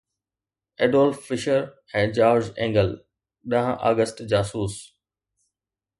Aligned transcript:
Adolf 0.83 1.19
Fischer 1.27 1.67
۽ 2.01 2.09
George 2.17 2.49
Engel 2.63 2.89
ڏانهن 3.55 3.79
August 3.91 4.25
جاسوس 4.33 4.83